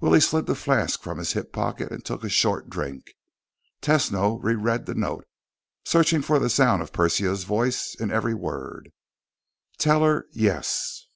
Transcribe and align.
Willie 0.00 0.22
slid 0.22 0.46
the 0.46 0.54
flask 0.54 1.02
from 1.02 1.18
his 1.18 1.34
hip 1.34 1.52
pocket 1.52 1.90
and 1.92 2.02
took 2.02 2.24
a 2.24 2.30
short 2.30 2.70
drink. 2.70 3.12
Tesno 3.82 4.42
re 4.42 4.54
read 4.54 4.86
the 4.86 4.94
note, 4.94 5.26
searching 5.84 6.22
for 6.22 6.38
the 6.38 6.48
sound 6.48 6.80
of 6.80 6.94
Persia's 6.94 7.44
voice 7.44 7.94
in 7.94 8.10
every 8.10 8.32
word. 8.32 8.90
"Tell 9.76 10.02
her 10.02 10.28
yes." 10.32 11.08